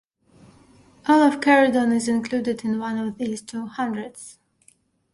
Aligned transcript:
All 1.07 1.21
of 1.21 1.39
Caradon 1.41 1.93
is 1.93 2.07
included 2.07 2.65
in 2.65 2.79
one 2.79 2.97
of 2.97 3.19
these 3.19 3.43
two 3.43 3.67
hundreds. 3.67 4.39